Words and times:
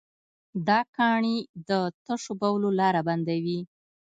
دا 0.67 0.79
کاڼي 0.95 1.37
د 1.69 1.69
تشو 2.05 2.33
بولو 2.41 2.69
لاره 2.79 3.01
بندوي. 3.07 3.59